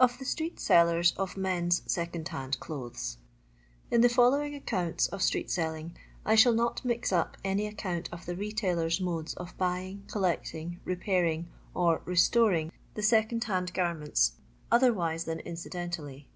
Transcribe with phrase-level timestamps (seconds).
[0.00, 3.16] Ov THB Stbsxt Selleiui ov Mu's Ssooxp HAliD CLOTBEa.
[3.92, 8.26] Ih the following accounta of street selling, 1 1 not mix up any account of
[8.26, 14.32] the retailers' modes of buying, collecting, repairing, or" restoring" these* cond hand garments,
[14.72, 16.26] otherwise than incidentally.